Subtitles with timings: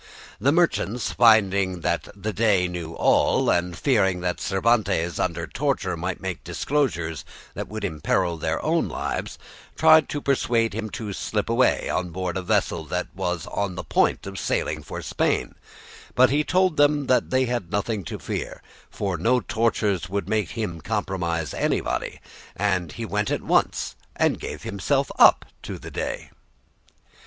[0.39, 6.19] The merchants finding that the Dey knew all, and fearing that Cervantes under torture might
[6.19, 9.37] make disclosures that would imperil their own lives,
[9.75, 13.83] tried to persuade him to slip away on board a vessel that was on the
[13.83, 15.53] point of sailing for Spain;
[16.15, 20.81] but he told them they had nothing to fear, for no tortures would make him
[20.81, 22.19] compromise anybody,
[22.55, 26.31] and he went at once and gave himself up to the Dey.